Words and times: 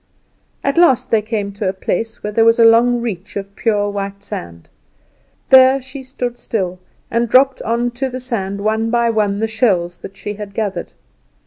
At 0.63 0.79
last 0.79 1.11
they 1.11 1.21
came 1.21 1.51
to 1.51 1.69
a 1.69 1.73
place 1.73 2.23
where 2.23 2.33
was 2.43 2.57
a 2.57 2.65
long 2.65 3.01
reach 3.01 3.35
of 3.35 3.55
pure 3.55 3.87
white 3.87 4.23
sand; 4.23 4.67
there 5.49 5.79
she 5.79 6.01
stood 6.01 6.39
still, 6.39 6.79
and 7.11 7.29
dropped 7.29 7.61
on 7.61 7.91
to 7.91 8.09
the 8.09 8.19
sand 8.19 8.61
one 8.61 8.89
by 8.89 9.11
one 9.11 9.37
the 9.37 9.47
shells 9.47 9.99
that 9.99 10.17
she 10.17 10.33
had 10.33 10.55
gathered. 10.55 10.93